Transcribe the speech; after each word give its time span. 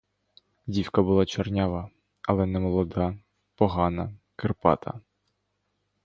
Дівка 0.67 1.01
була 1.01 1.25
чорнява, 1.25 1.89
але 2.27 2.45
немолода, 2.45 3.17
погана, 3.55 4.13
кирпата. 4.35 5.01